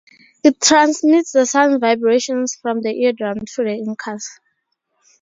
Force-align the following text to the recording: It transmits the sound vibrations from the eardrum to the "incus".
It 0.43 0.59
transmits 0.59 1.31
the 1.33 1.45
sound 1.45 1.79
vibrations 1.79 2.55
from 2.59 2.81
the 2.81 2.91
eardrum 3.03 3.41
to 3.41 3.63
the 3.63 3.77
"incus". 3.77 4.39